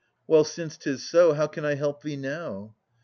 Well, 0.25 0.43
since 0.45 0.77
'tis 0.77 1.07
so, 1.07 1.33
how 1.33 1.45
can 1.45 1.63
I 1.63 1.75
help 1.75 2.01
thee 2.01 2.15
now? 2.15 2.73